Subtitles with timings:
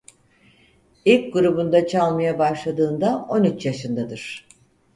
[1.05, 4.47] İlk grubunda çalmaya başladığında on üç yaşındadır.